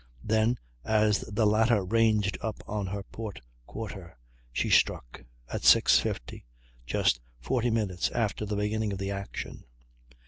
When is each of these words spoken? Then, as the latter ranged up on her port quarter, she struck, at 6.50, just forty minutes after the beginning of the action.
Then, 0.23 0.57
as 0.83 1.19
the 1.19 1.45
latter 1.45 1.85
ranged 1.85 2.35
up 2.41 2.63
on 2.65 2.87
her 2.87 3.03
port 3.03 3.39
quarter, 3.67 4.17
she 4.51 4.71
struck, 4.71 5.23
at 5.47 5.61
6.50, 5.61 6.43
just 6.87 7.19
forty 7.39 7.69
minutes 7.69 8.09
after 8.09 8.43
the 8.43 8.55
beginning 8.55 8.91
of 8.93 8.97
the 8.97 9.11
action. 9.11 9.63